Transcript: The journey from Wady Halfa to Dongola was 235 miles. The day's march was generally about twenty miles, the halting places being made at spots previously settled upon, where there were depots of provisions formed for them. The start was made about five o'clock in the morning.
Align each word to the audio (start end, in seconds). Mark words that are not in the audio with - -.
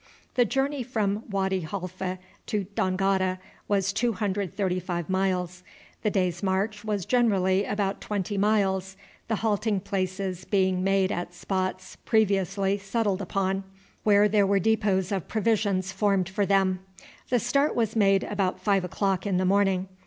The 0.33 0.45
journey 0.45 0.81
from 0.81 1.25
Wady 1.29 1.59
Halfa 1.59 2.17
to 2.47 2.63
Dongola 2.73 3.37
was 3.67 3.93
235 3.93 5.07
miles. 5.11 5.61
The 6.01 6.09
day's 6.09 6.41
march 6.41 6.83
was 6.83 7.05
generally 7.05 7.65
about 7.65 8.01
twenty 8.01 8.35
miles, 8.35 8.97
the 9.27 9.35
halting 9.35 9.81
places 9.81 10.43
being 10.43 10.83
made 10.83 11.11
at 11.11 11.35
spots 11.35 11.97
previously 12.03 12.79
settled 12.79 13.21
upon, 13.21 13.63
where 14.03 14.27
there 14.27 14.47
were 14.47 14.57
depots 14.57 15.11
of 15.11 15.27
provisions 15.27 15.91
formed 15.91 16.27
for 16.29 16.47
them. 16.47 16.79
The 17.29 17.37
start 17.37 17.75
was 17.75 17.95
made 17.95 18.23
about 18.23 18.59
five 18.59 18.83
o'clock 18.83 19.27
in 19.27 19.37
the 19.37 19.45
morning. 19.45 19.87